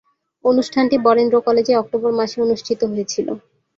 [0.45, 3.33] অনুষ্ঠানটি বরেন্দ্র কলেজে অক্টোবর মাসে অনুষ্ঠিত হয়েছিলো।